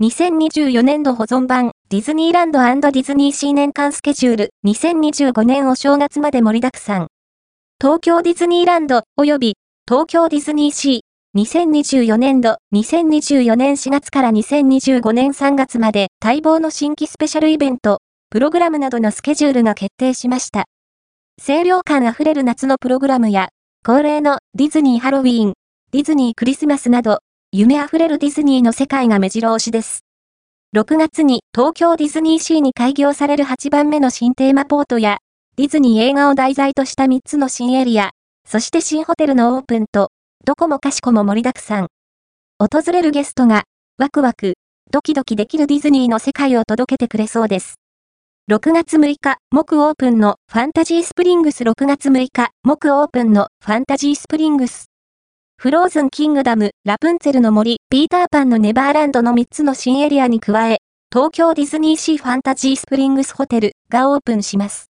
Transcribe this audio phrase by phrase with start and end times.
[0.00, 7.08] 2024年度保存版ディズニーランドディズニーシー年間スケジュール2025年お正月まで盛りだくさん。
[7.80, 9.54] 東京ディズニーランド及び
[9.88, 17.98] 東京ディズニーシー2024年度2024年4月から2025年3月まで待望の新規スペシャルイベント、
[18.30, 20.66] プログラムなどのスケジュールが決定しました。
[21.44, 23.48] 清涼感あふれる夏のプログラムや
[23.84, 25.54] 恒例のディズニーハロウィーン、
[25.90, 27.18] ディズニークリスマスなど
[27.50, 30.04] 夢あふれるディズニーの世界が目白押しです。
[30.76, 35.16] 6月に東京ディズニーシーに開業される8番目の新テーマポートや、
[35.56, 38.10] ディズニー映画を題材とした3つの新エリア、
[38.46, 40.10] そして新ホテルのオープンと、
[40.44, 41.86] どこもかしこも盛りだくさん。
[42.58, 43.64] 訪れるゲストが、
[43.96, 44.56] ワクワク、
[44.90, 47.76] ドキドキできるディズニーの世界を届けてくれそうです。
[48.50, 54.87] 6月6日、木オープンのファンタジースプリングス6月6日、木オープンのファンタジースプリングス。
[55.60, 60.78] フローズンキングダム、ラプンツェルの森、ピーターパンのネバーランドの3つの新エリアに加え、
[61.12, 64.86] 東京ディズニーシーファンタジースプリングスホテルがオープンします。